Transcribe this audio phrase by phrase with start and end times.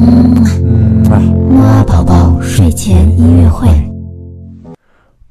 [0.00, 3.66] 嗯啊，木啊宝宝睡前音乐会，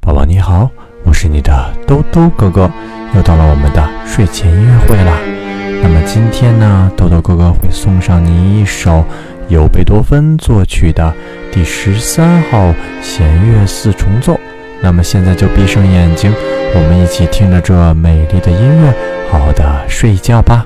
[0.02, 0.70] 宝宝你好，
[1.06, 2.70] 我是你的兜兜哥哥，
[3.16, 5.18] 又到了我们的睡前音乐会啦。
[5.82, 9.06] 那么今天呢，兜兜哥哥会送上你一首
[9.48, 11.14] 由贝多芬作曲的
[11.50, 14.38] 第十三号弦乐四重奏。
[14.82, 16.34] 那么现在就闭上眼睛，
[16.76, 18.94] 我们一起听着这美丽的音乐，
[19.32, 20.66] 好好的睡一觉吧。